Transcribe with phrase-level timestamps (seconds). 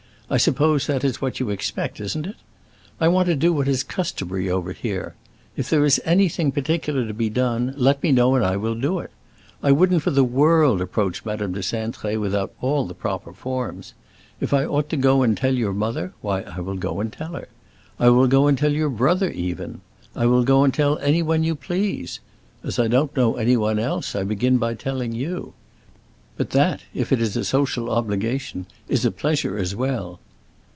[0.33, 2.37] I suppose that is what you expect, isn't it?
[3.01, 5.13] I want to do what is customary over here.
[5.57, 8.99] If there is anything particular to be done, let me know and I will do
[8.99, 9.11] it.
[9.61, 13.93] I wouldn't for the world approach Madame de Cintré without all the proper forms.
[14.39, 17.33] If I ought to go and tell your mother, why I will go and tell
[17.33, 17.49] her.
[17.99, 19.81] I will go and tell your brother, even.
[20.15, 22.21] I will go and tell anyone you please.
[22.63, 25.55] As I don't know anyone else, I begin by telling you.
[26.37, 30.19] But that, if it is a social obligation, is a pleasure as well."